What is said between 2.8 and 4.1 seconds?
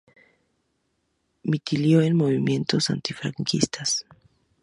antifranquistas.